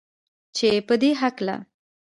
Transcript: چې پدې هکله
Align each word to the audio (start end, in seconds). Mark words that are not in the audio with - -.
چې 0.55 0.69
پدې 0.87 1.09
هکله 1.21 1.55